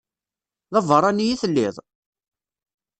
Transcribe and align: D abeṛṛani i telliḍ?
D 0.73 0.75
abeṛṛani 0.79 1.25
i 1.29 1.35
telliḍ? 1.41 1.75